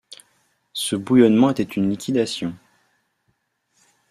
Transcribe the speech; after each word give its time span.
Ce 0.73 0.95
bouillonnement 0.95 1.51
était 1.51 1.61
une 1.63 1.87
liquidation. 1.91 2.55